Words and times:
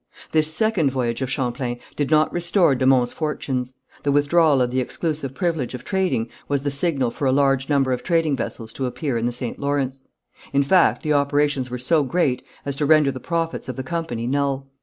This 0.31 0.51
second 0.51 0.89
voyage 0.89 1.21
of 1.21 1.29
Champlain 1.29 1.77
did 1.95 2.09
not 2.09 2.33
restore 2.33 2.73
de 2.73 2.87
Monts' 2.87 3.13
fortunes. 3.13 3.75
The 4.01 4.11
withdrawal 4.11 4.59
of 4.59 4.71
the 4.71 4.79
exclusive 4.79 5.35
privilege 5.35 5.75
of 5.75 5.85
trading 5.85 6.27
was 6.47 6.63
the 6.63 6.71
signal 6.71 7.11
for 7.11 7.27
a 7.27 7.31
large 7.31 7.69
number 7.69 7.91
of 7.93 8.01
trading 8.01 8.35
vessels 8.35 8.73
to 8.73 8.87
appear 8.87 9.15
in 9.19 9.27
the 9.27 9.31
St. 9.31 9.59
Lawrence. 9.59 10.01
In 10.53 10.63
fact 10.63 11.03
the 11.03 11.13
operations 11.13 11.69
were 11.69 11.77
so 11.77 12.01
great 12.01 12.41
as 12.65 12.75
to 12.77 12.87
render 12.87 13.11
the 13.11 13.19
profits 13.19 13.69
of 13.69 13.75
the 13.75 13.83
company 13.83 14.25
null. 14.25 14.65